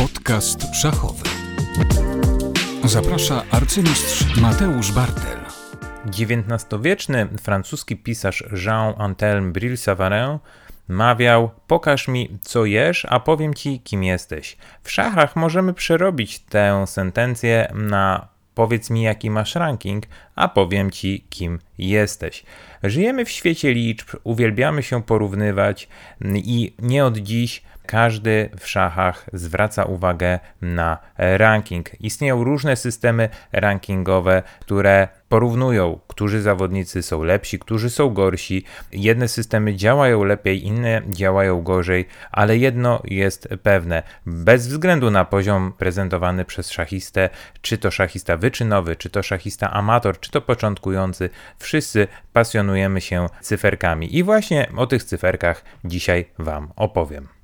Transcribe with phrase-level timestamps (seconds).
[0.00, 1.22] Podcast szachowy.
[2.84, 5.38] Zaprasza arcymistrz Mateusz Bartel.
[6.06, 10.38] XIX-wieczny francuski pisarz Jean Antelme Bril-Savarin
[10.88, 14.56] mawiał: Pokaż mi, co jesz, a powiem ci, kim jesteś.
[14.82, 20.04] W szachach możemy przerobić tę sentencję na powiedz mi, jaki masz ranking,
[20.34, 22.44] a powiem ci, kim jesteś.
[22.82, 25.88] Żyjemy w świecie liczb, uwielbiamy się porównywać
[26.34, 32.00] i nie od dziś każdy w szachach zwraca uwagę na ranking.
[32.00, 38.64] Istnieją różne systemy rankingowe, które porównują, którzy zawodnicy są lepsi, którzy są gorsi.
[38.92, 45.72] Jedne systemy działają lepiej, inne działają gorzej, ale jedno jest pewne: bez względu na poziom
[45.78, 47.28] prezentowany przez szachistę,
[47.60, 54.16] czy to szachista wyczynowy, czy to szachista amator, czy to początkujący, wszyscy pasjonujemy się cyferkami.
[54.16, 57.39] I właśnie o tych cyferkach dzisiaj Wam opowiem.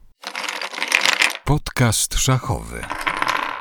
[1.46, 2.80] Podcast szachowy.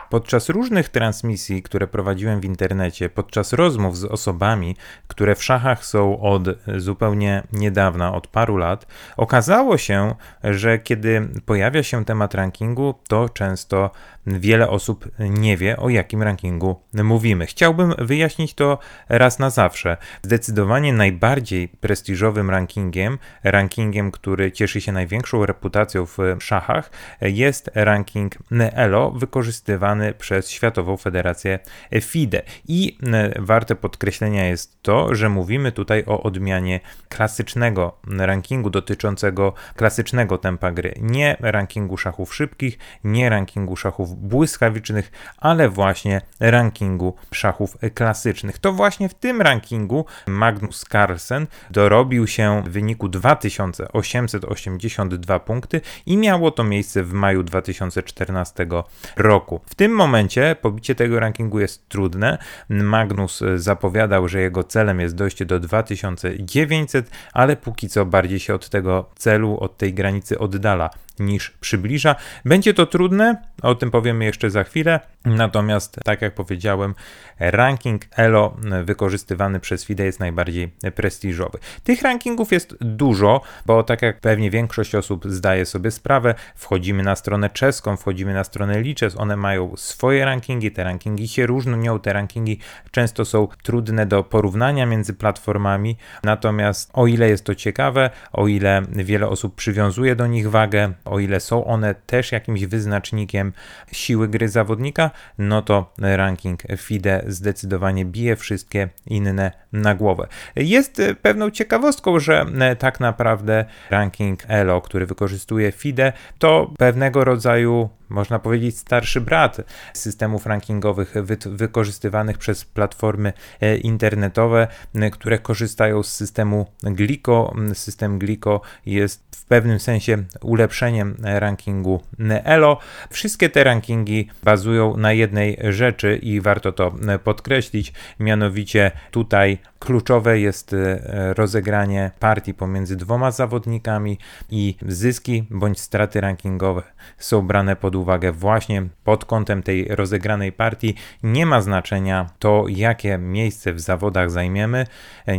[0.10, 4.76] Podczas różnych transmisji, które prowadziłem w internecie, podczas rozmów z osobami,
[5.08, 6.44] które w szachach są od
[6.78, 13.92] zupełnie niedawna, od paru lat, okazało się, że kiedy pojawia się temat rankingu, to często
[14.28, 17.46] wiele osób nie wie, o jakim rankingu mówimy.
[17.46, 18.80] Chciałbym wyjaśnić to
[19.10, 19.98] raz na zawsze.
[20.24, 26.92] Zdecydowanie najbardziej prestiżowym rankingiem, rankingiem, który cieszy się największą reputacją w szachach,
[27.22, 28.36] jest ranking
[28.74, 31.60] ELO, wykorzystywany przez Światową Federację
[32.02, 32.42] FIDE.
[32.68, 32.98] I
[33.40, 36.80] warte podkreślenia jest to, że mówimy tutaj o odmianie
[37.10, 45.70] klasycznego rankingu dotyczącego klasycznego tempa gry, nie rankingu szachów szybkich, nie rankingu szachów błyskawicznych, ale
[45.70, 48.60] właśnie rankingu szachów klasycznych.
[48.60, 56.52] To właśnie w tym rankingu Magnus Carlsen dorobił się w wyniku 2882 punkty i miało
[56.52, 58.68] to miejsce w maju 2014
[59.16, 59.62] roku.
[59.66, 62.38] W tym momencie pobicie tego rankingu jest trudne.
[62.70, 68.70] Magnus zapowiadał, że jego celem jest dojście do 2900, ale póki co bardziej się od
[68.70, 72.16] tego celu, od tej granicy oddala niż przybliża.
[72.46, 75.00] Będzie to trudne, o tym powiemy jeszcze za chwilę.
[75.26, 76.96] Natomiast, tak jak powiedziałem,
[77.40, 81.60] ranking ELO wykorzystywany przez FIDE jest najbardziej prestiżowy.
[81.84, 87.16] Tych rankingów jest dużo, bo tak jak pewnie większość osób zdaje sobie sprawę, wchodzimy na
[87.16, 92.14] stronę czeską, wchodzimy na stronę Liches, one mają swoje rankingi, te rankingi się różnią, te
[92.14, 92.60] rankingi
[92.92, 95.98] często są trudne do porównania między platformami.
[96.24, 101.20] Natomiast o ile jest to ciekawe, o ile wiele osób przywiązuje do nich wagę, o
[101.20, 103.54] ile są one też jakimś wyznacznikiem
[103.92, 110.28] siły gry zawodnika, no to ranking FIDE zdecydowanie bije wszystkie inne na głowę.
[110.56, 112.46] Jest pewną ciekawostką, że
[112.80, 119.58] tak naprawdę ranking ELO, który wykorzystuje FIDE, to pewnego rodzaju można powiedzieć, starszy brat
[119.94, 124.68] systemów rankingowych wy wykorzystywanych przez platformy e, internetowe,
[125.12, 127.54] które korzystają z systemu Glico.
[127.74, 132.02] System Glico jest w pewnym sensie ulepszeniem rankingu
[132.44, 132.80] ELO.
[133.10, 140.74] Wszystkie te rankingi bazują na jednej rzeczy i warto to podkreślić, mianowicie tutaj kluczowe jest
[140.74, 144.18] e, rozegranie partii pomiędzy dwoma zawodnikami
[144.50, 146.84] i zyski bądź straty rankingowe
[147.18, 150.96] są brane pod uwagę właśnie pod kątem tej rozegranej partii.
[151.24, 154.86] Nie ma znaczenia to, jakie miejsce w zawodach zajmiemy,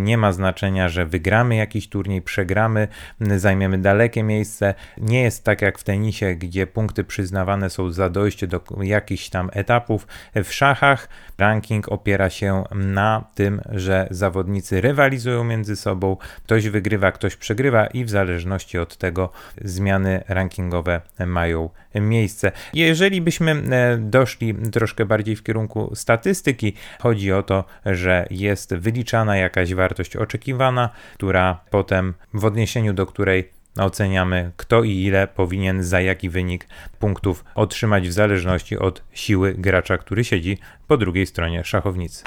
[0.00, 2.88] nie ma znaczenia, że wygramy jakiś turniej, przegramy,
[3.20, 4.74] zajmiemy dalekie miejsce.
[4.98, 9.50] Nie jest tak jak w tenisie, gdzie punkty przyznawane są za dojście do jakichś tam
[9.52, 10.06] etapów.
[10.34, 11.08] W szachach
[11.38, 18.04] ranking opiera się na tym, że zawodnicy rywalizują między sobą, ktoś wygrywa, ktoś przegrywa i
[18.04, 19.30] w zależności od tego
[19.64, 22.52] zmiany rankingowe mają miejsce.
[22.74, 29.36] Jeżeli byśmy e, doszli troszkę bardziej w kierunku statystyki, chodzi o to, że jest wyliczana
[29.36, 36.00] jakaś wartość oczekiwana, która potem w odniesieniu do której oceniamy, kto i ile powinien za
[36.00, 36.68] jaki wynik
[36.98, 42.24] punktów otrzymać w zależności od siły gracza, który siedzi po drugiej stronie szachownicy.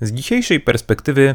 [0.00, 1.34] Z dzisiejszej perspektywy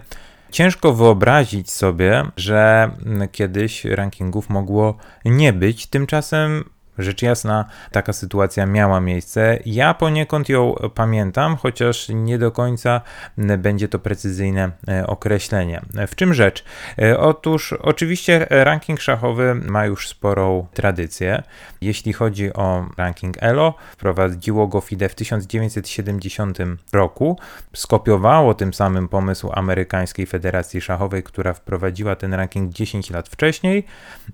[0.51, 2.91] Ciężko wyobrazić sobie, że
[3.31, 5.87] kiedyś rankingów mogło nie być.
[5.87, 6.69] Tymczasem
[7.01, 9.59] Rzecz jasna, taka sytuacja miała miejsce.
[9.65, 13.01] Ja poniekąd ją pamiętam, chociaż nie do końca
[13.37, 15.81] będzie to precyzyjne e, określenie.
[16.07, 16.65] W czym rzecz?
[16.99, 21.43] E, otóż, oczywiście, ranking szachowy ma już sporą tradycję.
[21.81, 26.57] Jeśli chodzi o ranking ELO, wprowadziło go FIDE w 1970
[26.93, 27.39] roku.
[27.73, 33.85] Skopiowało tym samym pomysł amerykańskiej Federacji Szachowej, która wprowadziła ten ranking 10 lat wcześniej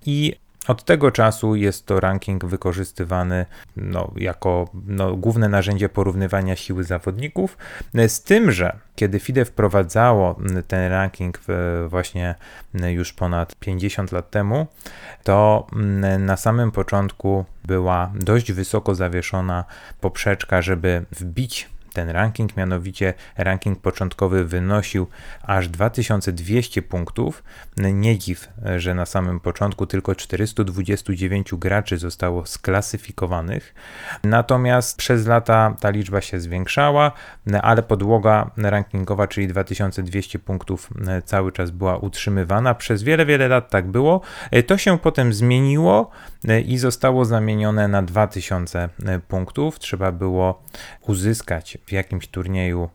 [0.05, 0.35] i
[0.67, 3.45] Od tego czasu jest to ranking wykorzystywany
[3.77, 7.57] no, jako no, główne narzędzie porównywania siły zawodników,
[8.07, 10.35] z tym, że kiedy FIDE wprowadzało
[10.67, 11.39] ten ranking
[11.87, 12.35] właśnie
[12.73, 14.67] już ponad 50 lat temu,
[15.23, 15.67] to
[16.19, 19.65] na samym początku była dość wysoko zawieszona
[20.01, 25.07] poprzeczka, żeby wbić ten ranking, mianowicie ranking początkowy wynosił
[25.43, 27.43] aż 2200 punktów.
[27.77, 33.75] Nie dziw, że na samym początku tylko 429 graczy zostało sklasyfikowanych.
[34.23, 37.11] Natomiast przez lata ta liczba się zwiększała,
[37.61, 40.89] ale podłoga rankingowa, czyli 2200 punktów,
[41.25, 42.75] cały czas była utrzymywana.
[42.75, 44.21] Przez wiele, wiele lat tak było.
[44.67, 46.09] To się potem zmieniło
[46.65, 48.89] i zostało zamienione na 2000
[49.27, 49.79] punktów.
[49.79, 50.63] Trzeba było
[51.01, 52.89] uzyskać w jakimś turnieju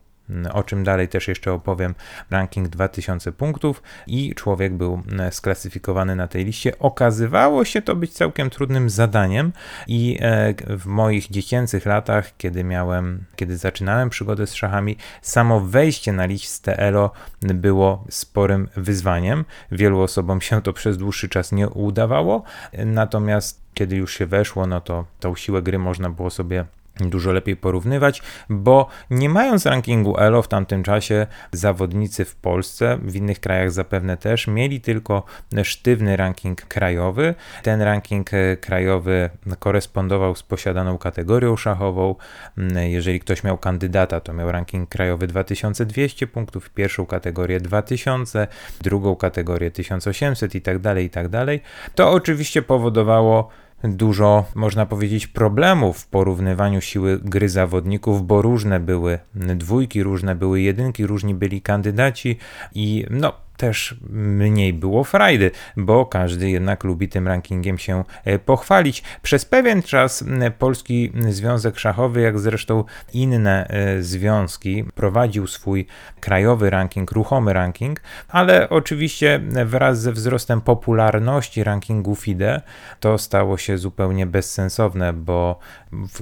[0.53, 1.95] o czym dalej też jeszcze opowiem,
[2.31, 5.01] ranking 2000 punktów i człowiek był
[5.31, 6.79] sklasyfikowany na tej liście.
[6.79, 9.53] Okazywało się to być całkiem trudnym zadaniem
[9.87, 16.13] i e, w moich dziecięcych latach, kiedy miałem, kiedy zaczynałem przygodę z szachami, samo wejście
[16.13, 17.11] na listę ELO
[17.41, 19.45] było sporym wyzwaniem.
[19.71, 22.43] Wielu osobom się to przez dłuższy czas nie udawało,
[22.85, 26.65] natomiast kiedy już się weszło, no to tą siłę gry można było sobie
[26.99, 33.15] dużo lepiej porównywać, bo nie mając rankingu ELO w tamtym czasie zawodnicy w Polsce, w
[33.15, 35.23] innych krajach zapewne też, mieli tylko
[35.63, 37.35] sztywny ranking krajowy.
[37.63, 39.29] Ten ranking e, krajowy
[39.59, 42.15] korespondował z posiadaną kategorią szachową.
[42.57, 48.47] Mm, jeżeli ktoś miał kandydata, to miał ranking krajowy 2200 punktów, pierwszą kategorię 2000,
[48.81, 51.61] drugą kategorię 1800 i tak dalej, i tak dalej.
[51.95, 53.49] To oczywiście powodowało
[53.83, 60.61] dużo, można powiedzieć, problemów w porównywaniu siły gry zawodników, bo różne były dwójki, różne były
[60.61, 62.37] jedynki, różni byli kandydaci
[62.75, 63.33] i no,
[63.63, 69.03] też mniej było frajdy, bo każdy jednak lubi tym rankingiem się e, pochwalić.
[69.21, 70.23] Przez pewien czas
[70.59, 72.83] Polski Związek Szachowy, jak zresztą
[73.13, 75.85] inne e, związki, prowadził swój
[76.19, 82.61] krajowy ranking, ruchomy ranking, ale oczywiście wraz ze wzrostem popularności rankingu FIDE
[82.99, 85.59] to stało się zupełnie bezsensowne, bo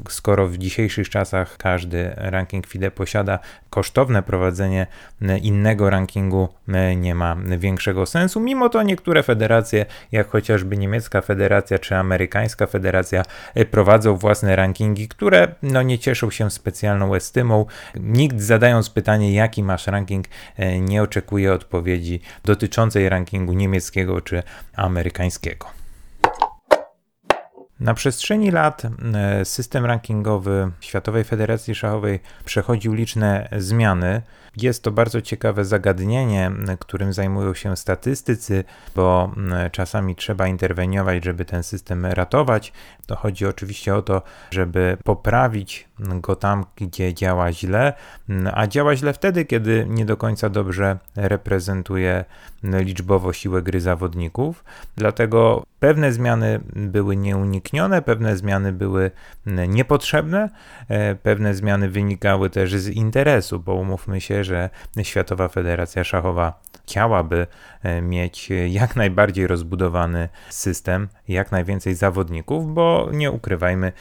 [0.10, 3.40] skoro w dzisiejszych czasach każdy ranking FIDE posiada
[3.70, 4.88] kosztowne prowadzenie
[5.42, 6.50] innego rankingu
[6.96, 8.40] nie ma większego sensu.
[8.40, 13.24] Mimo to niektóre federacje, jak chociażby niemiecka federacja czy amerykańska federacja,
[13.56, 17.66] e, prowadzą własne rankingi, które no, nie cieszą się specjalną estymą.
[17.96, 20.26] Nikt zadając pytanie, jaki masz ranking,
[20.58, 24.44] e, nie oczekuje odpowiedzi dotyczącej rankingu niemieckiego czy
[24.76, 25.82] amerykańskiego.
[27.82, 34.22] Na przestrzeni lat e, system rankingowy Światowej Federacji Szachowej przechodził liczne zmiany.
[34.58, 38.64] Jest to bardzo ciekawe zagadnienie, którym zajmują się statystycy,
[38.96, 39.32] bo
[39.72, 42.74] czasami trzeba interweniować, żeby ten system ratować.
[43.06, 44.22] To chodzi oczywiście o to,
[44.52, 47.94] żeby poprawić go tam, gdzie działa źle,
[48.54, 52.26] a działa źle wtedy, kiedy nie do końca dobrze reprezentuje
[52.64, 54.64] liczbowo siłę gry zawodników.
[54.96, 59.12] Dlatego pewne zmiany były nieuniknione, pewne zmiany były
[59.68, 60.50] niepotrzebne,
[60.88, 64.70] e, pewne zmiany wynikały też z interesu, bo umówmy się, że
[65.04, 67.48] Światowa Federacja Szachowa chciałaby
[67.84, 73.92] e, mieć jak najbardziej rozbudowany system, jak najwięcej zawodników, bo nie ukrywajmy,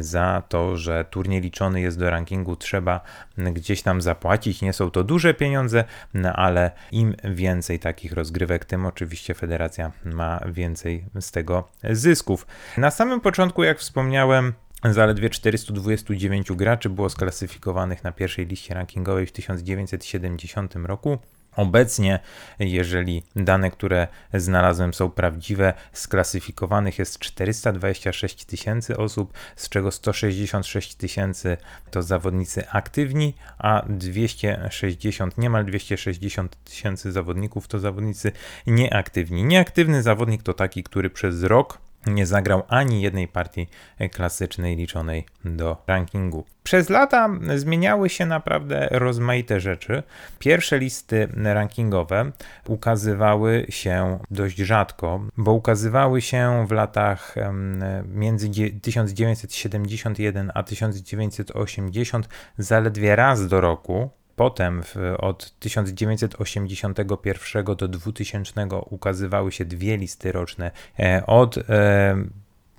[0.00, 3.00] za to, że turniej liczony jest do rankingu, trzeba
[3.38, 4.62] gdzieś tam zapłacić.
[4.62, 5.84] Nie są to duże pieniądze,
[6.14, 12.46] no ale im więcej takich rozgrywek, tym oczywiście federacja ma więcej z tego zysków.
[12.76, 14.52] Na samym początku, jak wspomniałem,
[14.90, 21.18] Zaledwie 429 graczy było sklasyfikowanych na pierwszej liście rankingowej w 1970 roku.
[21.56, 22.18] Obecnie,
[22.58, 31.56] jeżeli dane, które znalazłem są prawdziwe, sklasyfikowanych jest 426 tysięcy osób, z czego 166 tysięcy
[31.90, 38.32] to zawodnicy aktywni, a 260, niemal 260 tysięcy zawodników to zawodnicy
[38.66, 39.44] nieaktywni.
[39.44, 43.68] Nieaktywny zawodnik to taki, który przez rok nie zagrał ani jednej partii
[44.12, 46.44] klasycznej liczonej do rankingu.
[46.62, 50.02] Przez lata zmieniały się naprawdę rozmaite rzeczy.
[50.38, 52.32] Pierwsze listy rankingowe
[52.66, 57.34] ukazywały się dość rzadko, bo ukazywały się w latach
[58.14, 58.50] między
[58.82, 64.10] 1971 a 1980 zaledwie raz do roku.
[64.36, 70.70] Potem w, od 1981 do 2000 ukazywały się dwie listy roczne.
[70.98, 72.16] E, od e,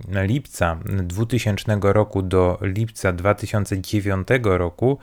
[0.06, 4.98] lipca 2000 roku do lipca 2009 roku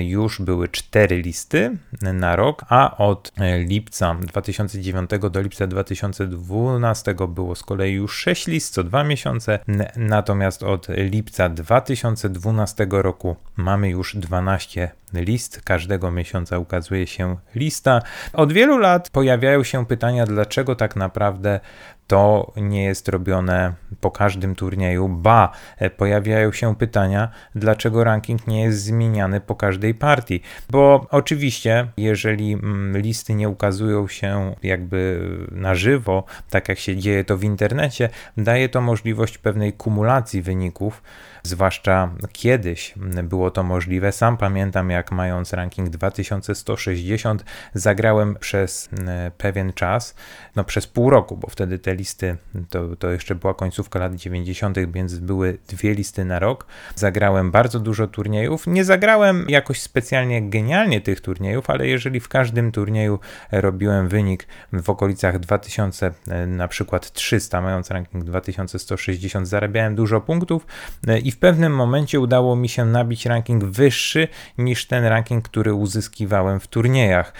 [0.00, 3.32] już były cztery listy na rok, a od
[3.66, 9.58] lipca 2009 do lipca 2012 było z kolei już 6 list co dwa miesiące,
[9.96, 15.62] natomiast od lipca 2012 roku mamy już 12 list.
[15.64, 18.02] Każdego miesiąca ukazuje się lista.
[18.32, 21.60] Od wielu lat pojawiają się pytania, dlaczego tak naprawdę
[22.08, 25.08] to nie jest robione po każdym turnieju.
[25.08, 25.52] Ba,
[25.96, 30.40] pojawiają się pytania, dlaczego ranking nie jest zmieniany po każdej partii.
[30.70, 37.24] Bo oczywiście, jeżeli mm, listy nie ukazują się jakby na żywo, tak jak się dzieje
[37.24, 41.02] to w internecie, daje to możliwość pewnej kumulacji wyników
[41.48, 44.12] zwłaszcza kiedyś było to możliwe.
[44.12, 50.14] Sam pamiętam, jak mając ranking 2160, zagrałem przez e, pewien czas,
[50.56, 52.36] no przez pół roku, bo wtedy te listy,
[52.70, 56.66] to, to jeszcze była końcówka lat 90., więc były dwie listy na rok.
[56.94, 58.66] Zagrałem bardzo dużo turniejów.
[58.66, 63.18] Nie zagrałem jakoś specjalnie genialnie tych turniejów, ale jeżeli w każdym turnieju
[63.52, 70.66] robiłem wynik w okolicach 2000, e, na przykład 300, mając ranking 2160, zarabiałem dużo punktów
[71.06, 74.28] e, i w pewnym momencie udało mi się nabić ranking wyższy
[74.58, 77.32] niż ten ranking, który uzyskiwałem w turniejach,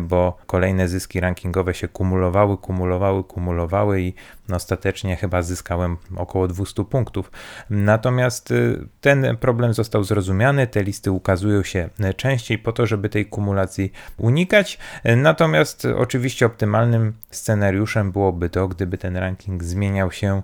[0.00, 4.14] bo kolejne zyski rankingowe się kumulowały, kumulowały, kumulowały i
[4.52, 7.30] ostatecznie chyba zyskałem około 200 punktów.
[7.70, 13.26] Natomiast y, ten problem został zrozumiany, te listy ukazują się częściej po to, żeby tej
[13.26, 14.78] kumulacji unikać.
[15.16, 20.42] Natomiast oczywiście optymalnym scenariuszem byłoby to, gdyby ten ranking zmieniał się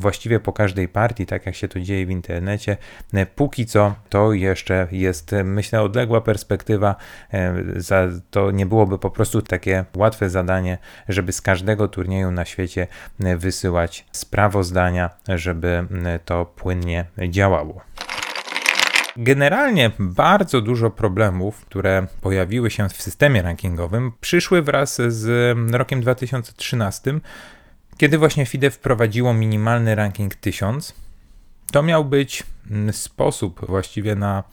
[0.00, 2.76] właściwie po każdej partii, tak jak się to dzieje w internecie.
[3.14, 6.96] E, póki co to jeszcze jest, e, myślę, odległa perspektywa.
[7.32, 7.54] E,
[8.30, 10.78] to nie byłoby po prostu takie łatwe zadanie,
[11.08, 12.86] żeby z każdego turnieju na świecie
[13.18, 15.86] wysyłać sprawozdania, żeby
[16.24, 17.80] to płynnie działało.
[19.16, 27.20] Generalnie bardzo dużo problemów, które pojawiły się w systemie rankingowym, przyszły wraz z rokiem 2013
[28.00, 30.94] kiedy właśnie FIDE wprowadziło minimalny ranking 1000,
[31.72, 34.44] to miał być mm, sposób właściwie na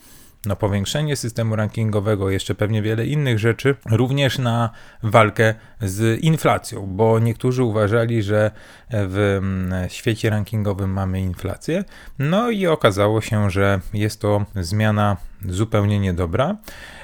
[0.48, 4.70] na powiększenie systemu rankingowego, jeszcze pewnie wiele innych rzeczy, również na
[5.04, 8.52] walkę z inflacją, bo niektórzy uważali, że
[8.90, 11.84] w mm, świecie rankingowym mamy inflację,
[12.20, 16.56] no i okazało się, że jest to zmiana zupełnie niedobra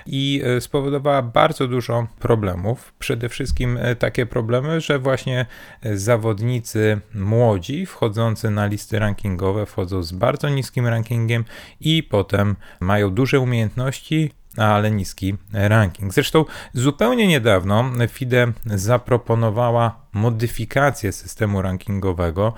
[0.05, 2.93] i e, spowodowała bardzo dużo problemów.
[2.99, 5.45] Przede wszystkim e, takie problemy, że właśnie
[5.81, 11.45] e, zawodnicy młodzi wchodzący na listy rankingowe wchodzą z bardzo niskim rankingiem
[11.79, 16.13] i potem mają duże umiejętności, ale niski ranking.
[16.13, 22.53] Zresztą zupełnie niedawno FIDE zaproponowała modyfikację systemu rankingowego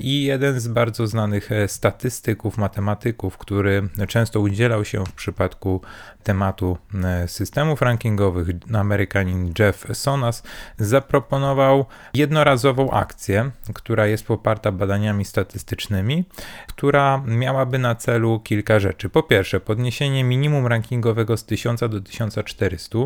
[0.00, 5.80] i jeden z bardzo znanych statystyków, matematyków, który często udzielał się w przypadku
[6.22, 6.78] tematu
[7.26, 10.42] systemów rankingowych, Amerykanin Jeff Sonas,
[10.78, 16.24] zaproponował jednorazową akcję, która jest poparta badaniami statystycznymi,
[16.68, 19.08] która miałaby na celu kilka rzeczy.
[19.08, 22.98] Po pierwsze, podniesienie minimum rankingowego z 1000 do 1400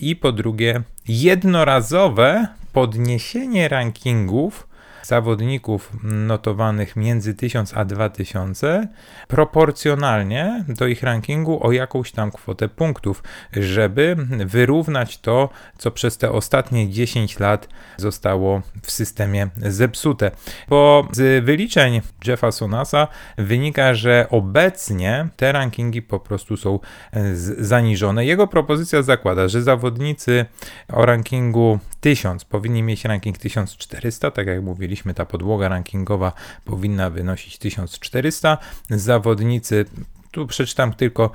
[0.00, 4.68] i po drugie, jednorazowe podniesienie rankingów
[5.06, 8.88] zawodników notowanych między 1000 a 2000
[9.28, 13.22] proporcjonalnie do ich rankingu o jakąś tam kwotę punktów,
[13.52, 15.48] żeby wyrównać to,
[15.78, 20.30] co przez te ostatnie 10 lat zostało w systemie zepsute.
[20.68, 23.08] Bo z wyliczeń Jeffa Sonasa
[23.38, 26.78] wynika, że obecnie te rankingi po prostu są
[27.58, 28.26] zaniżone.
[28.26, 30.46] Jego propozycja zakłada, że zawodnicy
[30.92, 36.32] o rankingu 1000 powinni mieć ranking 1400, tak jak mówiliśmy mówiliśmy, ta podłoga rankingowa
[36.64, 38.58] powinna wynosić 1400.
[38.90, 39.84] Zawodnicy
[40.30, 41.30] tu przeczytam tylko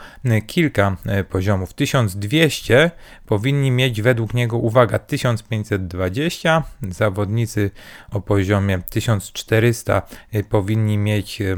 [0.47, 1.73] kilka e, poziomów.
[1.73, 2.91] 1200
[3.25, 6.63] powinni mieć według niego, uwaga, 1520.
[6.89, 7.71] Zawodnicy
[8.11, 10.01] o poziomie 1400
[10.31, 11.55] e, powinni mieć e,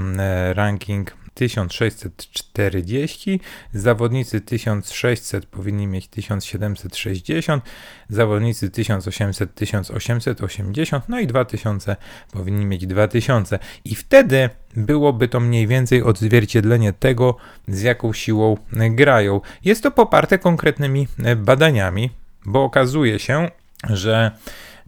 [0.54, 3.40] ranking 1640,
[3.74, 7.64] zawodnicy 1600 powinni mieć 1760,
[8.10, 11.96] zawodnicy 1800 1880, no i 2000
[12.32, 13.60] powinni mieć 2000.
[13.86, 17.38] I wtedy byłoby to mniej więcej odzwierciedlenie tego,
[17.68, 19.42] z jaką siłą grają.
[19.66, 22.10] Jest to poparte konkretnymi badaniami,
[22.46, 23.50] bo okazuje się,
[23.90, 24.32] że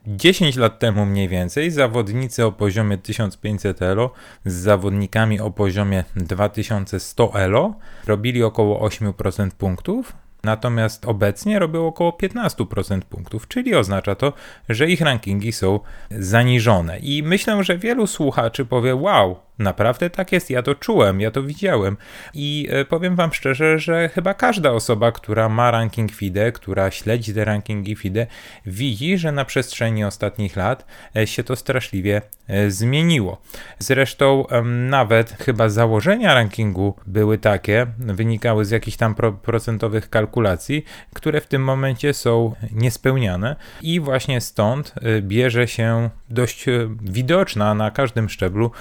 [0.07, 4.11] 10 lat temu mniej więcej zawodnicy o poziomie 1500 elo
[4.45, 7.73] z zawodnikami o poziomie 2100 elo
[8.07, 14.33] robili około 8% punktów, natomiast obecnie robią około 15% punktów, czyli oznacza to,
[14.69, 15.79] że ich rankingi są
[16.11, 16.99] zaniżone.
[16.99, 21.43] I myślę, że wielu słuchaczy powie: Wow, Naprawdę tak jest, ja to czułem, ja to
[21.43, 21.97] widziałem.
[22.33, 27.33] I e, powiem Wam szczerze, że chyba każda osoba, która ma ranking FIDE, która śledzi
[27.33, 28.27] te rankingi FIDE,
[28.65, 30.85] widzi, że na przestrzeni ostatnich lat
[31.15, 33.41] e, się to straszliwie e, zmieniło.
[33.79, 41.41] Zresztą nawet chyba założenia rankingu były takie, wynikały z jakichś tam pro procentowych kalkulacji, które
[41.41, 46.65] w tym momencie są niespełniane i właśnie stąd bierze się dość
[47.01, 48.71] widoczna na każdym szczeblu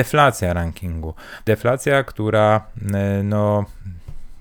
[0.00, 1.14] deflacja rankingu.
[1.46, 3.64] Deflacja, która e, no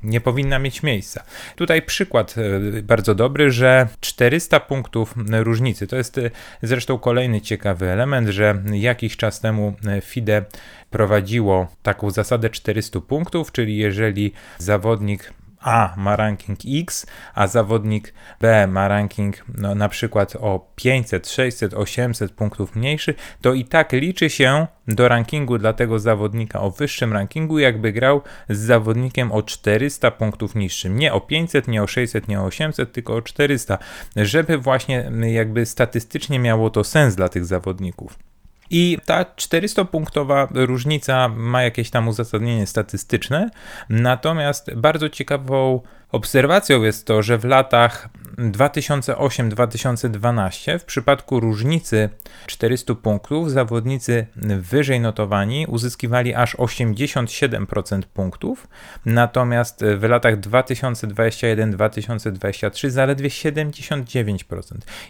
[0.04, 1.24] nie powinna mieć miejsca.
[1.56, 7.90] Tutaj przykład e, bardzo dobry, że 400 punktów różnicy to jest e, zresztą kolejny ciekawy
[7.90, 10.46] element, że jakiś czas temu FIDE
[10.90, 18.68] prowadziło taką zasadę 400 punktów, czyli jeżeli zawodnik a ma ranking X, a zawodnik B
[18.68, 24.30] ma ranking no, na przykład o 500, 600, 800 punktów mniejszy, to i tak liczy
[24.30, 30.12] się do rankingu dla tego zawodnika o wyższym rankingu, jakby grał z zawodnikiem o 400
[30.12, 31.00] punktów niższym.
[31.00, 33.78] Nie o 500, nie o 600, nie o 800, tylko o 400,
[34.16, 38.29] żeby właśnie jakby statystycznie miało to sens dla tych zawodników.
[38.70, 43.50] I ta 400-punktowa różnica ma jakieś tam uzasadnienie statystyczne,
[43.90, 48.10] natomiast bardzo ciekawą Obserwacją jest to, że w latach
[48.40, 52.10] 2008-2012 w przypadku różnicy
[52.48, 54.28] 400 punktów zawodnicy
[54.60, 58.68] wyżej notowani uzyskiwali aż 87% punktów,
[59.06, 64.38] natomiast w latach 2021-2023 zaledwie 79%.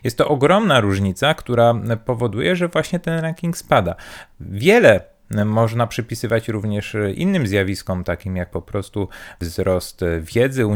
[0.04, 1.74] Jest to ogromna różnica, która
[2.06, 3.96] powoduje, że właśnie ten ranking spada.
[4.40, 9.08] Wiele można przypisywać również innym zjawiskom, takim jak po prostu
[9.42, 10.76] wzrost wiedzy u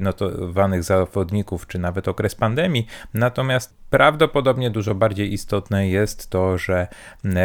[0.00, 2.86] notowanych zawodników, czy nawet okres pandemii.
[3.14, 6.86] Natomiast prawdopodobnie dużo bardziej istotne jest to, że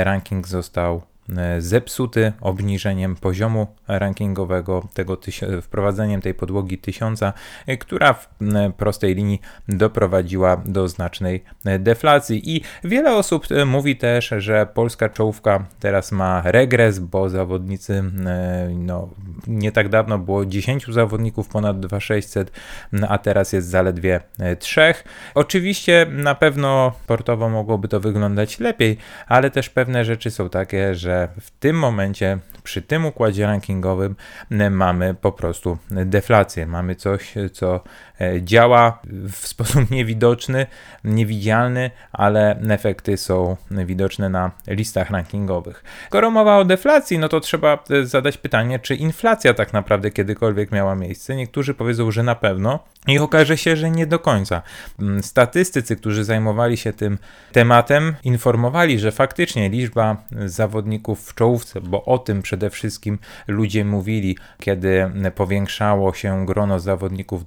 [0.04, 1.02] ranking został
[1.36, 5.17] E, zepsuty obniżeniem poziomu rankingowego, tego
[5.62, 7.34] wprowadzeniem tej podłogi tysiąca,
[7.67, 8.29] e, która w
[8.77, 12.56] prostej linii doprowadziła do znacznej e, deflacji.
[12.56, 18.03] I wiele osób mówi też, że polska czołówka teraz ma regres, bo zawodnicy,
[18.75, 19.10] no,
[19.48, 22.52] nie tak dawno było 10 zawodników ponad 2600,
[23.10, 24.19] a teraz jest zaledwie
[24.60, 24.93] 3.
[25.36, 28.97] Oczywiście na pewno sportowo mogłoby to wyglądać lepiej,
[29.28, 33.47] ale też pewne rzeczy są takie, że w tym momencie, przy tym układzie
[33.78, 34.16] rankingowym,
[34.70, 36.68] mamy po prostu deflację.
[36.68, 37.82] Mamy coś, co e,
[38.41, 38.99] działa
[39.32, 40.65] w sposób niewidoczny,
[41.03, 45.84] niewidzialny, ale efekty są widoczne na listach rankingowych.
[46.08, 50.71] Skoro mowa o deflacji, no to trzeba e, zadać pytanie, czy inflacja tak naprawdę kiedykolwiek
[50.71, 51.36] miała miejsce.
[51.36, 54.62] Niektórzy powiedzą, że na pewno, i okaże się, że nie do końca.
[54.99, 57.17] Mm, statystycy, którzy zajmowali się tym
[57.51, 64.38] tematem, informowali, że faktycznie liczba zawodników w czołówce, bo o tym przede wszystkim ludzie mówili,
[64.60, 67.45] kiedy powiększało się grono zawodników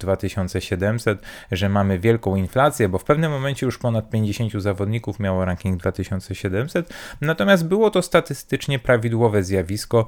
[0.61, 5.81] 2700, że mamy wielką inflację, bo w pewnym momencie już ponad 50 zawodników miało ranking
[5.81, 10.07] 2700, natomiast było to statystycznie prawidłowe zjawisko,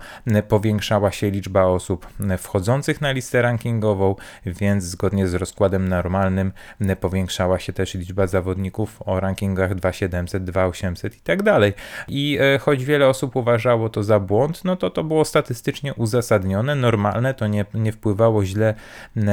[0.48, 2.06] powiększała się liczba osób
[2.38, 4.14] wchodzących na listę rankingową,
[4.46, 6.52] więc zgodnie z rozkładem normalnym
[7.00, 11.72] powiększała się też liczba zawodników o rankingach 2700, 2800 i tak dalej.
[12.08, 16.74] I e, choć wiele osób uważało to za błąd, no to to było statystycznie uzasadnione,
[16.74, 18.74] normalne, to nie, nie wpływało źle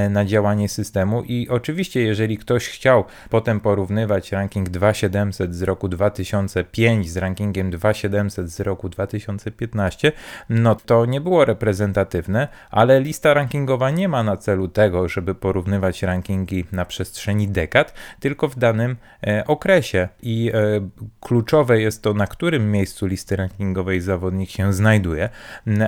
[0.09, 7.09] na działanie systemu i oczywiście jeżeli ktoś chciał potem porównywać ranking 2700 z roku 2005
[7.11, 10.11] z rankingiem 2700 z roku 2015,
[10.49, 16.03] no to nie było reprezentatywne, ale lista rankingowa nie ma na celu tego, żeby porównywać
[16.03, 18.95] rankingi na przestrzeni dekad, tylko w danym
[19.27, 20.09] e, okresie.
[20.21, 25.29] I e, kluczowe jest to, na którym miejscu listy rankingowej zawodnik się znajduje,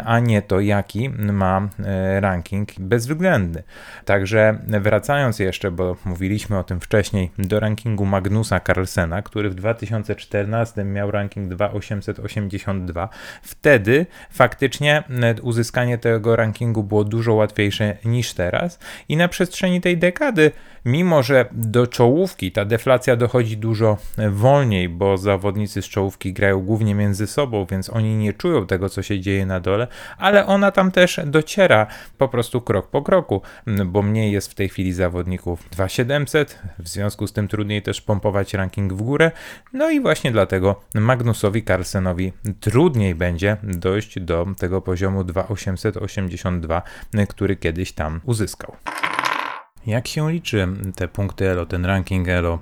[0.05, 3.63] a nie to, jaki ma e, ranking bezwzględny.
[4.05, 4.59] Także
[5.11, 11.11] wracając jeszcze, bo mówiliśmy o tym wcześniej, do rankingu Magnusa Carlsena, który w 2014 miał
[11.11, 13.09] ranking 2882,
[13.41, 15.03] wtedy faktycznie
[15.41, 20.51] uzyskanie tego rankingu było dużo łatwiejsze niż teraz i na przestrzeni tej dekady,
[20.85, 23.97] mimo że do czołówki ta deflacja dochodzi dużo
[24.29, 29.01] wolniej, bo zawodnicy z czołówki grają głównie między sobą, więc oni nie czują tego, co
[29.01, 33.41] się dzieje na dole, ale ona tam też dociera po prostu krok po kroku,
[33.85, 38.53] bo mniej jest w tej chwili zawodników 2700, w związku z tym trudniej też pompować
[38.53, 39.31] ranking w górę,
[39.73, 46.81] no i właśnie dlatego Magnusowi Carlsenowi trudniej będzie dojść do tego poziomu 2882,
[47.29, 48.75] który kiedyś tam uzyskał.
[49.85, 52.59] Jak się liczy te punkty ELO, ten ranking ELO?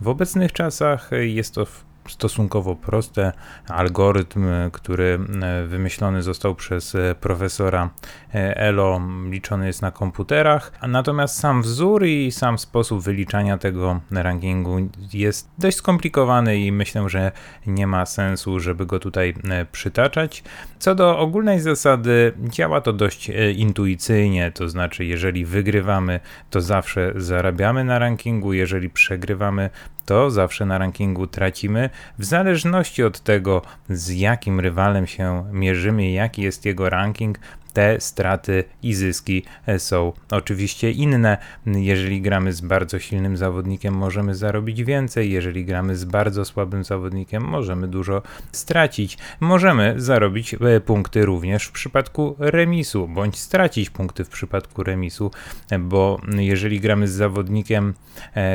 [0.00, 1.66] W obecnych czasach jest to
[2.08, 3.32] stosunkowo proste.
[3.68, 7.90] Algorytm, który e, wymyślony został przez e, profesora
[8.34, 14.76] e, Elo, liczony jest na komputerach, natomiast sam wzór i sam sposób wyliczania tego rankingu
[15.12, 17.32] jest dość skomplikowany i myślę, że
[17.66, 19.34] nie ma sensu, żeby go tutaj
[19.72, 20.44] przytaczać.
[20.78, 27.84] Co do ogólnej zasady, działa to dość intuicyjnie, to znaczy, jeżeli wygrywamy, to zawsze zarabiamy
[27.84, 29.70] na rankingu, jeżeli przegrywamy,
[30.04, 36.42] to zawsze na rankingu tracimy, w zależności od tego, z jakim rywalem się mierzymy, jaki
[36.42, 37.38] jest jego ranking,
[37.74, 41.38] te straty i zyski e, są oczywiście inne.
[41.66, 47.44] Jeżeli gramy z bardzo silnym zawodnikiem, możemy zarobić więcej, jeżeli gramy z bardzo słabym zawodnikiem,
[47.44, 49.18] możemy dużo stracić.
[49.40, 55.30] Możemy zarobić e, punkty również w przypadku remisu, bądź stracić punkty w przypadku remisu,
[55.70, 57.94] e, bo jeżeli gramy z zawodnikiem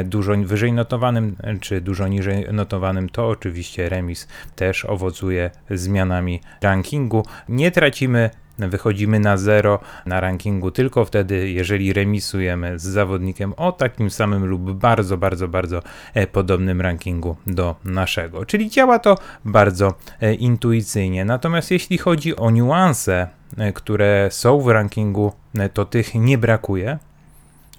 [0.05, 7.25] dużo wyżej notowanym czy dużo niżej notowanym, to oczywiście remis też owocuje zmianami rankingu.
[7.49, 8.29] Nie tracimy
[8.67, 14.71] wychodzimy na zero na rankingu tylko wtedy, jeżeli remisujemy z zawodnikiem o takim samym lub
[14.71, 15.81] bardzo, bardzo, bardzo
[16.13, 18.45] e, podobnym rankingu do naszego.
[18.45, 21.25] Czyli działa to bardzo e, intuicyjnie.
[21.25, 25.33] Natomiast jeśli chodzi o niuanse, e, które są w rankingu,
[25.73, 26.99] to tych nie brakuje,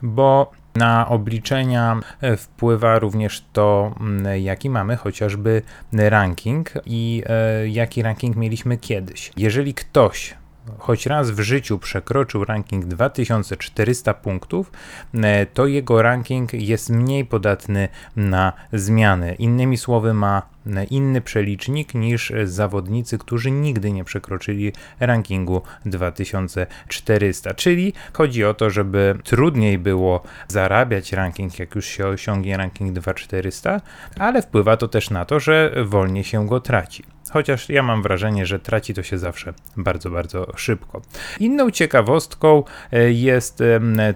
[0.02, 2.00] bo na obliczenia
[2.36, 3.94] wpływa również to,
[4.40, 5.62] jaki mamy chociażby
[5.92, 7.22] ranking i
[7.66, 9.32] jaki ranking mieliśmy kiedyś.
[9.36, 10.34] Jeżeli ktoś
[10.78, 14.72] choć raz w życiu przekroczył ranking 2400 punktów,
[15.14, 19.34] e, to jego ranking jest mniej podatny na zmiany.
[19.34, 27.54] Innymi słowy, ma e, inny przelicznik niż zawodnicy, którzy nigdy nie przekroczyli rankingu 2400.
[27.54, 33.80] Czyli chodzi o to, żeby trudniej było zarabiać ranking, jak już się osiągnie ranking 2400,
[34.18, 38.46] ale wpływa to też na to, że wolniej się go traci chociaż ja mam wrażenie,
[38.46, 41.02] że traci to się zawsze bardzo, bardzo szybko.
[41.40, 43.62] Inną ciekawostką e, jest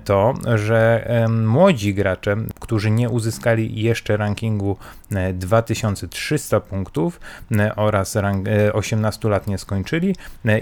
[0.05, 4.77] to, że młodzi gracze, którzy nie uzyskali jeszcze rankingu
[5.35, 7.21] 2300 e, punktów
[7.59, 8.17] e, oraz
[8.73, 10.17] 18 lat nie skończyli,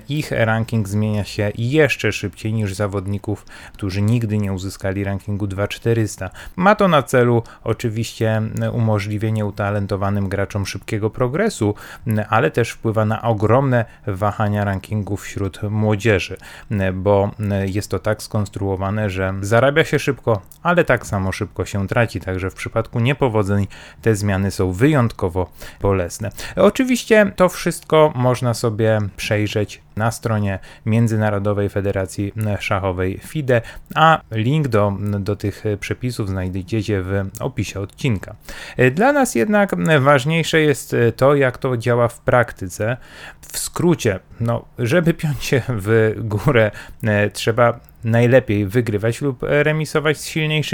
[0.08, 6.30] ich ranking zmienia się jeszcze szybciej niż zawodników, którzy nigdy nie uzyskali rankingu 2400.
[6.56, 11.74] Ma to na celu oczywiście umożliwienie utalentowanym graczom szybkiego progresu,
[12.28, 16.36] ale ale też wpływa na ogromne wahania rankingów wśród młodzieży,
[16.94, 17.30] bo
[17.66, 22.20] jest to tak skonstruowane, że zarabia się szybko, ale tak samo szybko się traci.
[22.20, 23.66] Także w przypadku niepowodzeń
[24.02, 25.50] te zmiany są wyjątkowo
[25.80, 26.30] bolesne.
[26.56, 33.62] Oczywiście to wszystko można sobie przejrzeć na stronie Międzynarodowej Federacji Szachowej FIDE,
[33.94, 38.36] a link do, do tych przepisów znajdziecie w opisie odcinka.
[38.92, 42.96] Dla nas jednak ważniejsze jest to, jak to działa w praktyce.
[43.40, 46.70] W skrócie, no, żeby piąć się w górę,
[47.32, 50.72] trzeba najlepiej wygrywać lub remisować z silniejszymi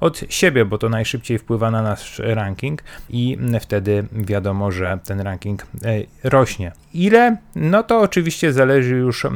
[0.00, 5.62] od siebie, bo to najszybciej wpływa na nasz ranking i wtedy wiadomo, że ten ranking
[5.62, 5.66] e,
[6.30, 6.72] rośnie.
[6.94, 7.36] Ile?
[7.56, 9.26] No to oczywiście zależy już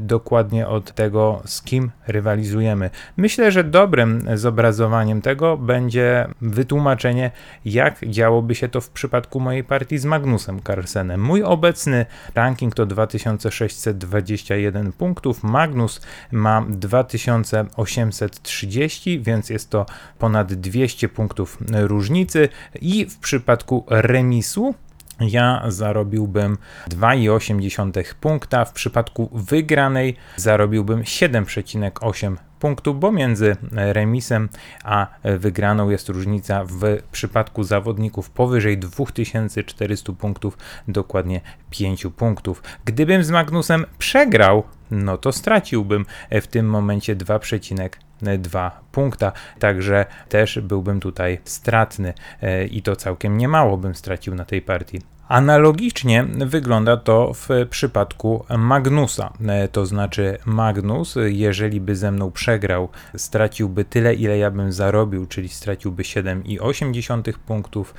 [0.00, 2.90] dokładnie od tego, z kim rywalizujemy.
[3.16, 7.30] Myślę, że dobrym zobrazowaniem tego będzie wytłumaczenie,
[7.64, 11.22] jak działoby się to w przypadku mojej partii z Magnusem Carlsenem.
[11.22, 15.42] Mój obecny ranking to 2621 punktów.
[15.42, 16.00] Magnus
[16.32, 19.86] ma 2830, więc jest to
[20.18, 22.48] ponad 200 punktów różnicy.
[22.80, 24.74] I w przypadku remisu
[25.20, 26.58] ja zarobiłbym
[26.90, 34.48] 2,8 punkta, w przypadku wygranej zarobiłbym 7,8 punktu, bo między remisem
[34.84, 35.06] a
[35.38, 42.62] wygraną jest różnica w przypadku zawodników powyżej 2400 punktów, dokładnie 5 punktów.
[42.84, 51.00] Gdybym z Magnusem przegrał, no to straciłbym w tym momencie 2,2 punkta, także też byłbym
[51.00, 55.13] tutaj stratny e, i to całkiem niemało bym stracił na tej partii.
[55.28, 59.32] Analogicznie wygląda to w przypadku Magnusa.
[59.72, 65.48] To znaczy, Magnus, jeżeli by ze mną przegrał, straciłby tyle, ile ja bym zarobił, czyli
[65.48, 67.94] straciłby 7,8 punktów,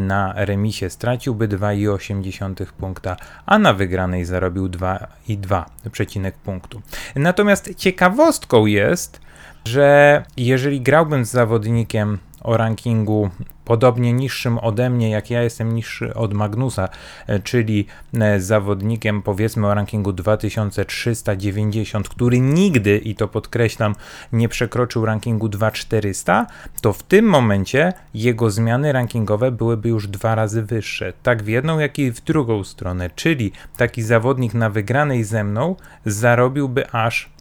[0.00, 6.82] na remisie straciłby 2,8 punkta, a na wygranej zarobił 2,2 punktu.
[7.16, 9.20] Natomiast ciekawostką jest,
[9.64, 13.30] że jeżeli grałbym z zawodnikiem o rankingu
[13.72, 16.88] podobnie niższym ode mnie, jak ja jestem niższy od Magnusa,
[17.26, 17.86] e, czyli
[18.20, 23.94] e, zawodnikiem powiedzmy o rankingu 2390, który nigdy, i to podkreślam,
[24.32, 26.46] nie przekroczył rankingu 2400,
[26.80, 31.12] to w tym momencie jego zmiany rankingowe byłyby już dwa razy wyższe.
[31.22, 33.10] Tak w jedną, jak i w drugą stronę.
[33.14, 37.32] Czyli taki zawodnik na wygranej ze mną zarobiłby aż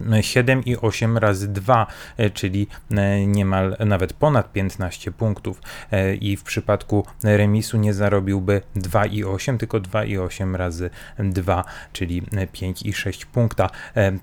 [0.00, 7.06] 7,8 razy 2, e, czyli e, niemal nawet ponad 15 punktów e, i w przypadku
[7.24, 13.70] remisu nie zarobiłby 2,8, tylko 2,8 razy 2, czyli 5,6 punkta.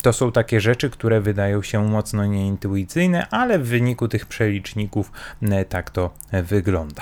[0.02, 5.12] To są takie rzeczy, które wydają się mocno nieintuicyjne, ale w wyniku tych przeliczników
[5.70, 7.02] tak to wygląda.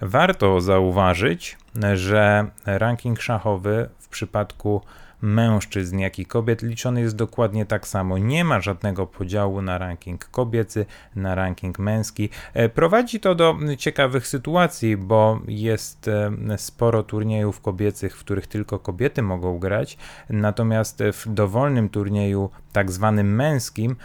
[0.00, 1.56] Warto zauważyć,
[1.94, 4.82] że ranking szachowy w przypadku
[5.22, 8.18] mężczyzn, jak i kobiet liczony jest dokładnie tak samo.
[8.18, 12.28] Nie ma żadnego podziału na ranking kobiecy, na ranking męski.
[12.54, 18.78] E, prowadzi to do ciekawych sytuacji, bo jest e, sporo turniejów kobiecych, w których tylko
[18.78, 19.98] kobiety mogą grać,
[20.30, 23.96] natomiast w dowolnym turnieju tak zwanym męskim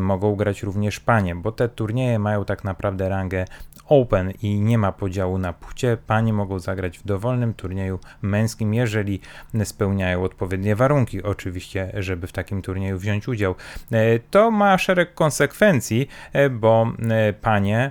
[0.00, 3.44] mogą grać również panie, bo te turnieje mają tak naprawdę rangę
[3.88, 5.96] Open i nie ma podziału na płcie.
[6.06, 9.20] Panie mogą zagrać w dowolnym turnieju męskim, jeżeli
[9.64, 13.54] spełniają odpowiednie warunki, oczywiście, żeby w takim turnieju wziąć udział.
[13.92, 16.92] E, to ma szereg konsekwencji, e, bo
[17.40, 17.90] panie,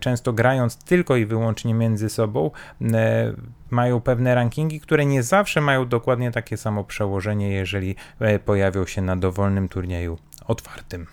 [0.00, 2.50] często grając tylko i wyłącznie między sobą,
[3.70, 7.94] mają pewne rankingi, które nie zawsze mają dokładnie takie samo przełożenie, jeżeli
[8.44, 11.06] pojawią się na dowolnym turnieju otwartym.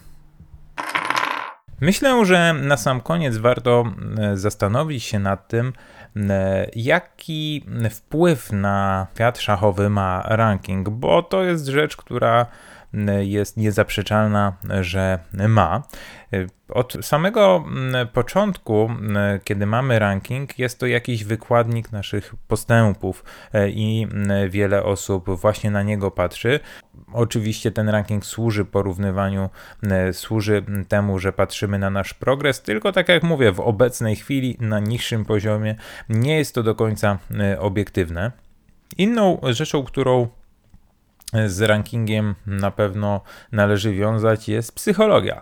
[1.81, 3.83] Myślę, że na sam koniec warto
[4.17, 5.73] e, zastanowić się nad tym,
[6.15, 12.45] e, jaki wpływ na świat szachowy ma ranking, bo to jest rzecz, która
[13.19, 15.83] jest niezaprzeczalna, że ma.
[16.69, 17.65] Od samego
[18.13, 18.89] początku,
[19.43, 23.23] kiedy mamy ranking, jest to jakiś wykładnik naszych postępów
[23.53, 24.07] e, i
[24.49, 26.59] wiele osób właśnie na niego patrzy.
[27.13, 29.49] Oczywiście ten ranking służy porównywaniu,
[30.11, 34.79] służy temu, że patrzymy na nasz progres, tylko tak jak mówię, w obecnej chwili na
[34.79, 35.75] niższym poziomie
[36.09, 37.17] nie jest to do końca
[37.59, 38.31] obiektywne.
[38.97, 40.27] Inną rzeczą, którą
[41.47, 45.41] z rankingiem na pewno należy wiązać jest psychologia,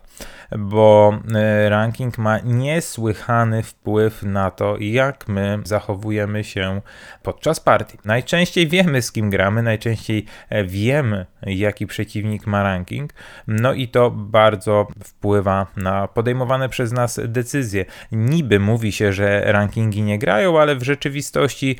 [0.57, 6.81] bo e, ranking ma niesłychany wpływ na to, jak my zachowujemy się
[7.23, 7.97] podczas partii.
[8.05, 13.13] Najczęściej wiemy, z kim gramy, najczęściej e, wiemy, jaki przeciwnik ma ranking,
[13.47, 17.85] no i to bardzo wpływa na podejmowane przez nas decyzje.
[18.11, 21.79] Niby mówi się, że rankingi nie grają, ale w rzeczywistości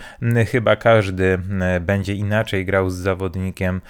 [0.52, 1.38] chyba każdy
[1.82, 3.82] będzie inaczej grał z zawodnikiem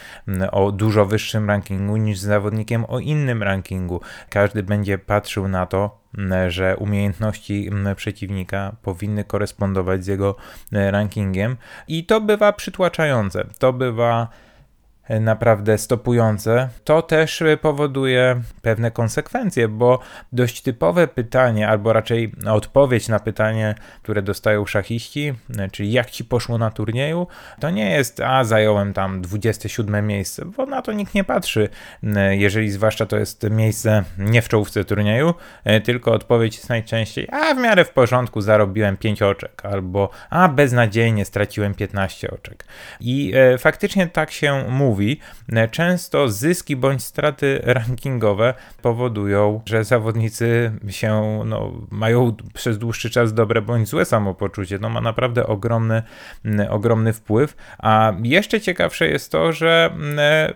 [0.52, 4.02] o dużo wyższym rankingu niż z zawodnikiem o innym rankingu.
[4.30, 6.00] Każdy będzie patrzył na to,
[6.48, 10.36] że umiejętności przeciwnika powinny korespondować z jego
[10.72, 13.48] rankingiem i to bywa przytłaczające.
[13.60, 14.28] To bywa
[15.10, 20.00] naprawdę stopujące, to też powoduje pewne konsekwencje, bo
[20.32, 25.34] dość typowe pytanie, albo raczej odpowiedź na pytanie, które dostają szachiści,
[25.72, 27.28] czyli jak ci poszło na turnieju,
[27.60, 31.70] to nie jest, a zająłem tam 27 miejsce, bo na to nikt nie patrzy,
[32.32, 35.34] jeżeli zwłaszcza to jest miejsce nie w czołówce turnieju,
[35.84, 41.26] tylko odpowiedź jest najczęściej, a w miarę w porządku zarobiłem 5 oczek, albo a beznadziejnie
[41.26, 42.66] straciłem 15 oczek.
[43.00, 45.20] I e, faktycznie tak się mówi mówi,
[45.72, 53.62] często zyski bądź straty rankingowe powodują, że zawodnicy się no, mają przez dłuższy czas dobre
[53.62, 54.80] bądź złe samopoczucie.
[54.82, 56.04] No ma naprawdę ogromny,
[56.70, 57.56] ogromny wpływ.
[57.78, 59.96] A jeszcze ciekawsze jest to, że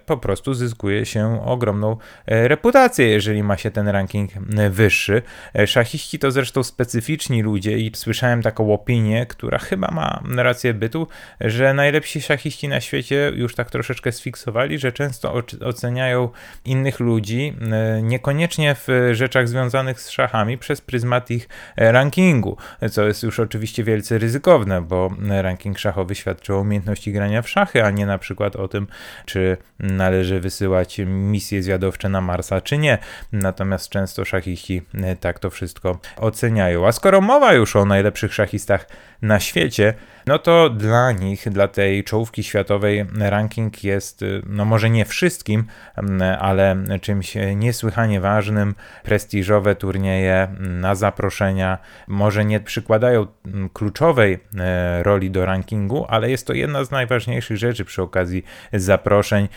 [0.06, 4.32] po prostu zyskuje się ogromną e, reputację, jeżeli ma się ten ranking
[4.70, 5.22] wyższy.
[5.56, 11.08] E, szachiści to zresztą specyficzni ludzie i słyszałem taką opinię, która chyba ma rację bytu,
[11.42, 15.34] że najlepsi szachiści na świecie już tak troszeczkę sfiksowali że często
[15.66, 16.30] oceniają
[16.66, 22.58] innych ludzi e, niekoniecznie w rzeczach związanych z szachami przez pryzmat ich e, rankingu,
[22.92, 27.84] co jest już oczywiście wielce ryzykowne, bo ranking szachowy świadczy o umiejętności grania w szachy,
[27.84, 28.88] a nie na przykład o tym,
[29.26, 32.98] czy należy wysyłać misje zwiadowcze na Marsa, czy nie.
[33.32, 36.88] Natomiast często szachiści e, tak to wszystko oceniają.
[36.88, 38.88] A skoro mowa już o najlepszych szachistach
[39.22, 39.94] na świecie,
[40.30, 45.66] no to dla nich, dla tej czołówki światowej ranking jest jest, no może nie wszystkim,
[46.40, 48.76] ale czymś niesłychanie ważnym.
[49.04, 53.28] Prestiżowe turnieje na zaproszenia może nie przykładają
[53.74, 54.40] kluczowej
[55.02, 59.48] roli do rankingu, ale jest to jedna z najważniejszych rzeczy przy okazji zaproszeń.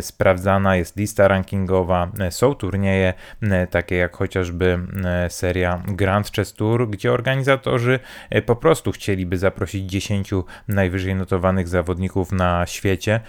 [0.00, 3.14] Sprawdzana jest lista rankingowa, są turnieje
[3.70, 4.78] takie jak chociażby
[5.28, 7.98] seria Grand Chess Tour, gdzie organizatorzy
[8.46, 10.21] po prostu chcieliby zaprosić 10
[10.68, 13.20] najwyżej notowanych zawodników na świecie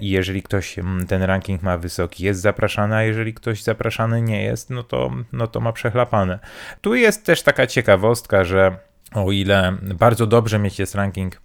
[0.00, 0.76] i jeżeli ktoś
[1.08, 5.46] ten ranking ma wysoki, jest zapraszany, a jeżeli ktoś zapraszany nie jest, no to, no
[5.46, 6.38] to ma przechlapane.
[6.80, 8.76] Tu jest też taka ciekawostka, że
[9.14, 11.40] o ile bardzo dobrze mieć jest ranking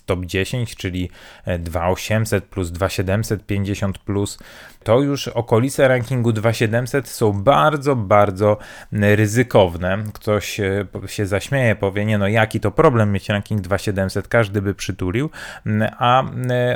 [0.00, 1.10] top 10, czyli
[1.58, 4.38] 2800 plus 2750 plus,
[4.84, 8.58] to już okolice rankingu 2700 są bardzo, bardzo
[8.92, 9.98] ryzykowne.
[10.14, 10.60] Ktoś
[11.06, 15.30] się zaśmieje, powie, nie no jaki to problem mieć ranking 2700, każdy by przytulił,
[15.98, 16.24] a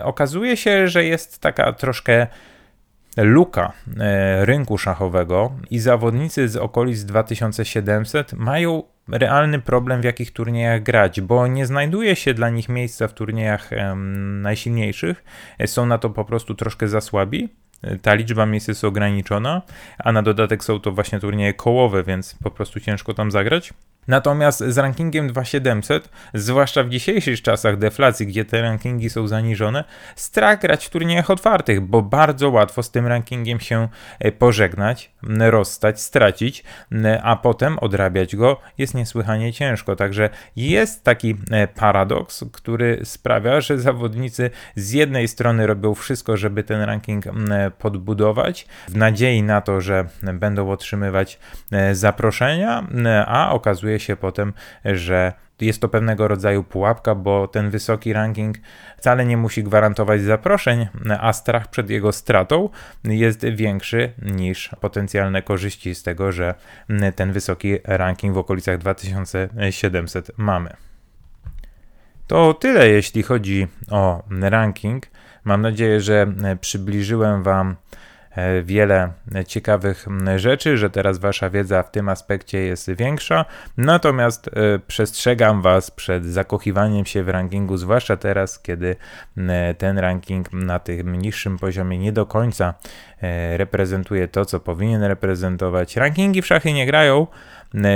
[0.02, 2.26] okazuje się, że jest taka troszkę
[3.16, 3.72] luka
[4.40, 11.46] rynku szachowego i zawodnicy z okolic 2700 mają realny problem, w jakich turniejach grać, bo
[11.46, 13.70] nie znajduje się dla nich miejsca w turniejach
[14.42, 15.24] najsilniejszych.
[15.66, 17.48] Są na to po prostu troszkę za słabi.
[18.02, 19.62] Ta liczba miejsc jest ograniczona,
[19.98, 23.74] a na dodatek są to właśnie turnieje kołowe, więc po prostu ciężko tam zagrać.
[24.08, 29.84] Natomiast z rankingiem 2700, zwłaszcza w dzisiejszych czasach deflacji, gdzie te rankingi są zaniżone,
[30.16, 33.88] strach grać w turniejach otwartych, bo bardzo łatwo z tym rankingiem się
[34.18, 36.64] e, pożegnać, rozstać, stracić,
[37.22, 39.96] a potem odrabiać go jest niesłychanie ciężko.
[39.96, 46.62] Także jest taki e, paradoks, który sprawia, że zawodnicy z jednej strony robią wszystko, żeby
[46.62, 47.24] ten ranking
[47.78, 51.38] podbudować, w nadziei na to, że będą otrzymywać
[51.72, 52.86] e, zaproszenia,
[53.26, 54.52] a okazuje się potem,
[54.84, 58.56] że jest to pewnego rodzaju pułapka, bo ten wysoki ranking
[58.96, 60.86] wcale nie musi gwarantować zaproszeń,
[61.20, 62.68] a strach przed jego stratą
[63.04, 66.54] jest większy niż potencjalne korzyści z tego, że
[67.16, 70.76] ten wysoki ranking w okolicach 2700 mamy.
[72.26, 75.06] To tyle, jeśli chodzi o ranking.
[75.44, 77.76] Mam nadzieję, że przybliżyłem Wam
[78.62, 79.12] wiele
[79.46, 83.44] ciekawych rzeczy, że teraz wasza wiedza w tym aspekcie jest większa.
[83.76, 88.96] Natomiast e, przestrzegam was przed zakochiwaniem się w rankingu, zwłaszcza teraz, kiedy
[89.78, 92.74] ten ranking na tym niższym poziomie nie do końca
[93.22, 95.96] e, reprezentuje to, co powinien reprezentować.
[95.96, 97.26] Rankingi w szachy nie grają,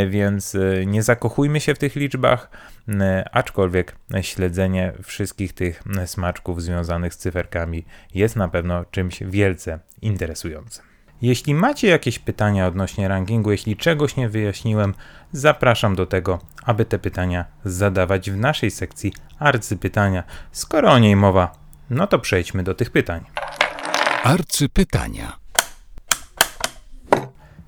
[0.09, 0.57] więc
[0.87, 2.51] nie zakochujmy się w tych liczbach,
[3.33, 10.85] aczkolwiek śledzenie wszystkich tych smaczków związanych z cyferkami jest na pewno czymś wielce interesującym.
[11.23, 14.95] Jeśli macie jakieś pytania odnośnie rankingu, jeśli czegoś nie wyjaśniłem,
[15.33, 20.25] zapraszam do tego, aby te pytania zadawać w naszej sekcji arcypytania.
[20.53, 21.53] Skoro o niej mowa,
[21.91, 23.25] no to przejdźmy do tych pytań.
[24.23, 25.40] Arcypytania.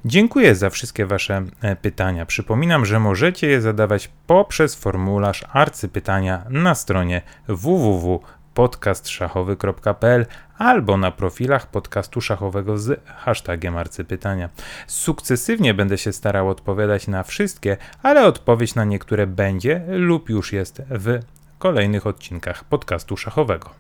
[0.05, 2.27] Dziękuję za wszystkie Wasze e, pytania.
[2.27, 10.27] Przypominam, że możecie je zadawać poprzez formularz arcypytania na stronie www.podcastszachowy.pl
[10.59, 14.49] albo na profilach podcastu szachowego z hashtagiem arcypytania.
[14.87, 20.83] Sukcesywnie będę się starał odpowiadać na wszystkie, ale odpowiedź na niektóre będzie lub już jest
[20.91, 21.19] w
[21.59, 23.71] kolejnych odcinkach podcastu szachowego.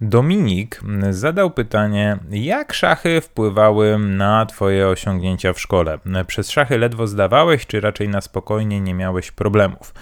[0.00, 0.80] Dominik
[1.10, 5.98] zadał pytanie, jak szachy wpływały na Twoje osiągnięcia w szkole?
[6.26, 9.94] Przez szachy ledwo zdawałeś, czy raczej na spokojnie nie miałeś problemów?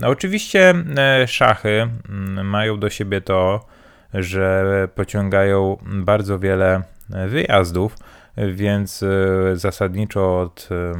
[0.00, 3.66] No, oczywiście e, szachy mm, mają do siebie to,
[4.14, 6.82] że pociągają bardzo wiele
[7.28, 7.96] wyjazdów,
[8.36, 9.06] więc e,
[9.56, 10.94] zasadniczo od e,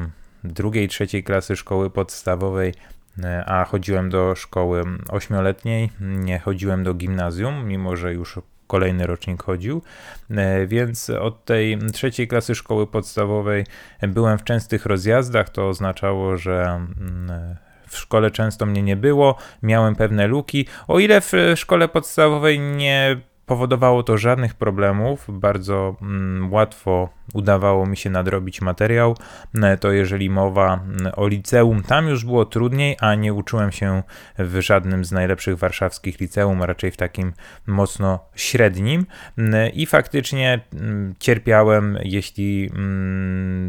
[0.44, 3.03] drugiej, trzeciej klasy szkoły podstawowej E,
[3.46, 9.82] a chodziłem do szkoły ośmioletniej, nie chodziłem do gimnazjum, mimo że już kolejny rocznik chodził,
[10.30, 13.66] e, więc od tej trzeciej klasy szkoły podstawowej
[14.02, 17.56] byłem w częstych rozjazdach, to oznaczało, że mm,
[17.88, 20.66] w szkole często mnie nie było, miałem pewne luki.
[20.88, 27.96] O ile w szkole podstawowej nie powodowało to żadnych problemów, bardzo mm, łatwo udawało mi
[27.96, 29.16] się nadrobić materiał,
[29.62, 34.02] e, to jeżeli mowa mm, o liceum, tam już było trudniej, a nie uczyłem się
[34.38, 37.32] w żadnym z najlepszych warszawskich liceum, raczej w takim
[37.66, 39.06] mocno średnim.
[39.38, 42.70] E, i faktycznie mm, cierpiałem, jeśli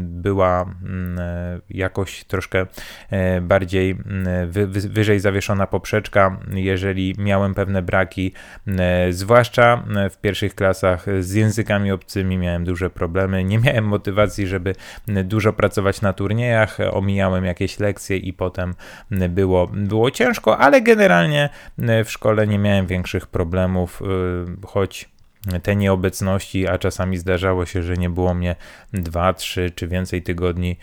[0.00, 2.66] była e, jakoś troszkę
[3.42, 3.96] bardziej
[4.68, 8.32] wyżej zawieszona poprzeczka, jeżeli miałem pewne braki,
[9.10, 9.65] zwłaszcza
[10.10, 14.74] w pierwszych klasach z językami obcymi miałem duże problemy, nie miałem motywacji, żeby
[15.24, 18.74] dużo pracować na turniejach, omijałem jakieś lekcje i potem
[19.10, 21.48] było, było ciężko, ale generalnie
[21.78, 24.02] w szkole nie miałem większych problemów,
[24.66, 25.16] choć
[25.62, 28.56] te nieobecności, a czasami zdarzało się, że nie było mnie
[28.92, 30.76] dwa, trzy czy więcej tygodni,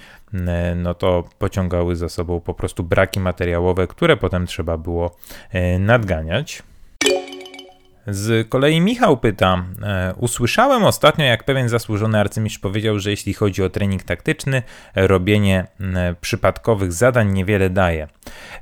[0.75, 5.15] no to pociągały za sobą po prostu braki materiałowe, które potem trzeba było
[5.79, 6.63] nadganiać.
[8.08, 13.64] Z kolei Michał pyta: e, Usłyszałem ostatnio, jak pewien zasłużony arcymistrz powiedział, że jeśli chodzi
[13.64, 14.64] o trening taktyczny,
[14.95, 15.68] robienie
[16.22, 18.08] przypadkowych zadań niewiele daje.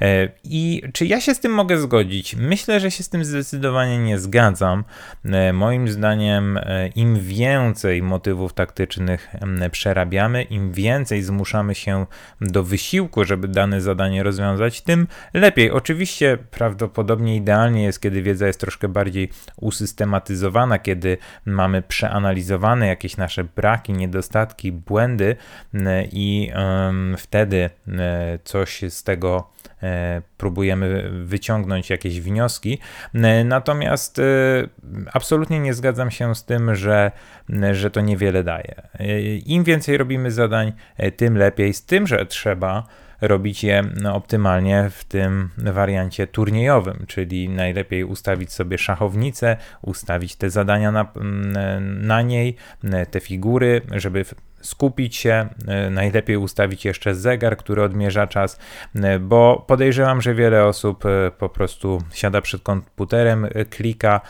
[0.02, 2.36] E, I czy ja się z tym mogę zgodzić?
[2.36, 4.84] Myślę, że się z tym zdecydowanie nie zgadzam.
[5.26, 6.60] E, moim zdaniem,
[6.96, 9.36] im więcej motywów taktycznych
[9.72, 12.06] przerabiamy, im więcej zmuszamy się
[12.42, 15.72] do wysiłku, żeby dane zadanie rozwiązać, tym lepiej.
[15.72, 23.44] Oczywiście, prawdopodobnie idealnie jest, kiedy wiedza jest troszkę bardziej usystematyzowana, kiedy mamy przeanalizowane jakieś nasze
[23.44, 25.36] braki, niedostatki, błędy
[26.12, 26.52] i
[27.18, 27.70] wtedy
[28.44, 29.61] coś z tego e,
[30.38, 32.80] próbujemy wyciągnąć jakieś wnioski.
[33.46, 34.24] Natomiast e,
[35.14, 37.12] absolutnie nie zgadzam się z tym, że,
[37.72, 38.76] że to niewiele daje.
[39.00, 40.74] E, Im więcej robimy zadań,
[41.18, 42.88] tym lepiej, z tym, że trzeba
[43.22, 50.50] robić je no, optymalnie w tym wariancie turniejowym, czyli najlepiej ustawić sobie szachownicę, ustawić te
[50.50, 51.12] zadania na,
[51.82, 52.56] na niej,
[53.12, 54.26] te figury, żeby
[54.62, 58.60] skupić się, e, najlepiej ustawić jeszcze zegar, który odmierza czas,
[58.96, 64.22] e, bo podejrzewam, że wiele osób e, po prostu siada przed komputerem, klika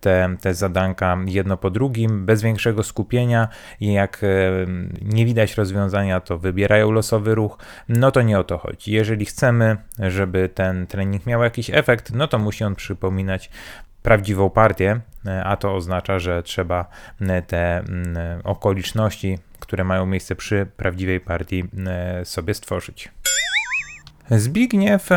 [0.00, 3.48] te, te zadanka jedno po drugim, bez większego skupienia
[3.80, 4.20] i jak
[5.02, 7.58] nie widać rozwiązania, to wybierają losowy ruch.
[7.88, 8.92] No to nie o to chodzi.
[8.92, 13.50] Jeżeli chcemy, żeby ten trening miał jakiś efekt, no to musi on przypominać
[14.06, 16.86] prawdziwą partię, e, a to oznacza, że trzeba
[17.20, 17.82] e, te
[18.44, 23.10] okoliczności, które mają miejsce przy prawdziwej partii, e, sobie stworzyć.
[24.30, 25.08] Zbigniew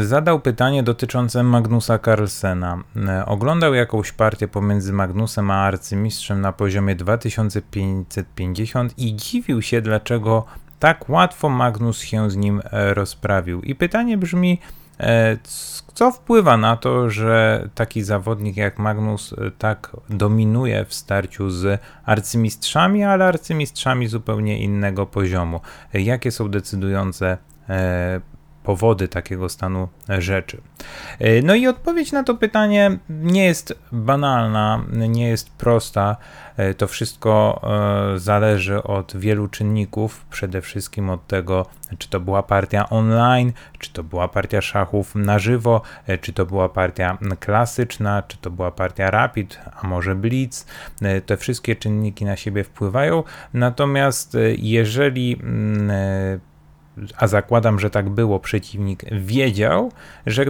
[0.00, 2.82] zadał pytanie dotyczące Magnusa Carlsena.
[3.26, 10.44] Oglądał jakąś partię pomiędzy Magnusem a arcymistrzem na poziomie 2550 i dziwił się, dlaczego
[10.78, 13.62] tak łatwo Magnus się z nim rozprawił.
[13.62, 14.58] I pytanie brzmi,
[15.94, 21.80] co wpływa na to, że taki zawodnik jak Magnus e, tak dominuje w starciu z
[22.04, 25.60] arcymistrzami, ale arcymistrzami zupełnie innego poziomu?
[25.92, 27.38] Jakie są decydujące
[27.68, 28.20] e,
[28.62, 30.60] powody takiego stanu rzeczy.
[31.18, 36.16] E, no i odpowiedź na to pytanie nie jest banalna, nie jest prosta.
[36.56, 37.60] E, to wszystko
[38.14, 41.66] e, zależy od wielu czynników, przede wszystkim od tego,
[41.98, 45.82] czy to była partia online, czy to była partia szachów na żywo,
[46.20, 50.66] czy to była partia klasyczna, czy to była partia rapid, a może blitz.
[51.26, 53.22] Te wszystkie czynniki na siebie wpływają.
[53.54, 56.40] Natomiast jeżeli mm,
[57.16, 59.92] a zakładam, że tak było, przeciwnik wiedział,
[60.26, 60.44] że,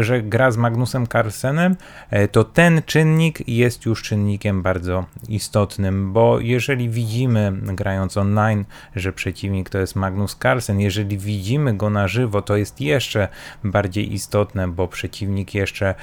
[0.00, 1.76] że gra z Magnusem Carlsenem,
[2.10, 8.64] e, to ten czynnik jest już czynnikiem bardzo istotnym, bo jeżeli widzimy grając online,
[8.96, 13.28] że przeciwnik to jest Magnus Carlsen, jeżeli widzimy go na żywo, to jest jeszcze
[13.64, 15.94] bardziej istotne, bo przeciwnik jeszcze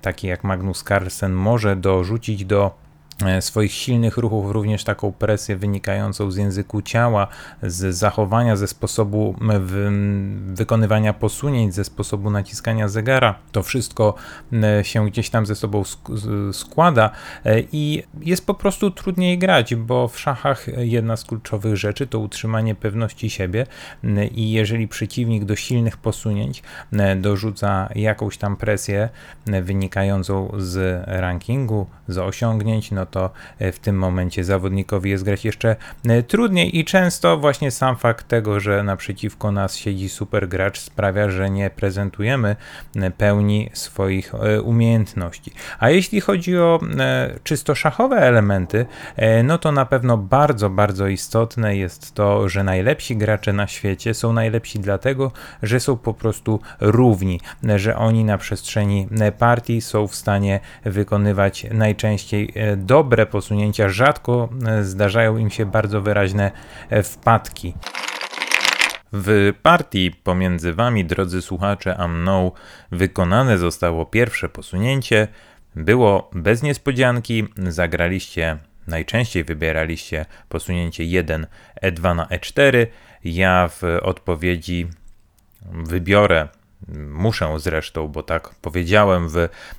[0.00, 2.83] taki jak Magnus Carlsen może dorzucić do E,
[3.40, 7.26] swoich silnych ruchów, również taką presję wynikającą z języku ciała,
[7.62, 9.36] z zachowania, ze sposobu
[10.46, 13.34] wykonywania posunięć, ze sposobu naciskania zegara.
[13.52, 14.14] To wszystko
[14.52, 15.82] e, się gdzieś tam ze sobą
[16.52, 17.10] składa
[17.44, 22.18] e, i jest po prostu trudniej grać, bo w szachach jedna z kluczowych rzeczy to
[22.18, 23.66] utrzymanie pewności siebie
[24.34, 26.62] i jeżeli przeciwnik do silnych posunięć
[27.16, 29.08] dorzuca jakąś tam presję
[29.46, 35.76] wynikającą z rankingu, z osiągnięć, no to e, w tym momencie zawodnikowi jest grać jeszcze
[36.08, 41.30] e, trudniej i często właśnie sam fakt tego, że naprzeciwko nas siedzi super gracz sprawia,
[41.30, 42.56] że nie prezentujemy
[42.96, 45.52] e, pełni swoich umiejętności.
[45.78, 46.80] A jeśli chodzi o
[47.44, 48.86] czysto szachowe elementy,
[49.44, 54.32] no to na pewno bardzo, bardzo istotne jest to, że najlepsi gracze na świecie są
[54.32, 57.40] najlepsi dlatego, że są po prostu równi,
[57.76, 59.08] że oni na przestrzeni
[59.38, 62.52] partii są w stanie wykonywać najczęściej
[62.94, 66.50] dobre posunięcia, rzadko e, zdarzają im się bardzo wyraźne
[66.90, 67.74] e, wpadki.
[69.12, 72.52] W partii pomiędzy wami, drodzy słuchacze, a mną
[72.92, 75.28] wykonane zostało pierwsze posunięcie.
[75.76, 81.46] Było bez niespodzianki, zagraliście, najczęściej wybieraliście posunięcie 1
[81.82, 82.86] E2 na E4.
[83.24, 84.88] Ja w odpowiedzi
[85.72, 86.48] wybiorę
[87.08, 89.36] Muszę zresztą, bo tak powiedziałem w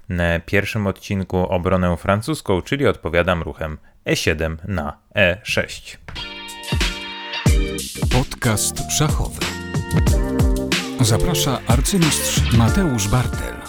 [0.09, 5.97] e, pierwszym odcinku obronę francuską, czyli odpowiadam ruchem E7 na E6.
[8.13, 9.39] Podcast szachowy.
[10.99, 13.64] Zaprasza arcymistrz Mateusz Bartel.